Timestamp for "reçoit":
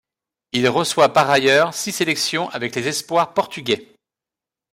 0.67-1.13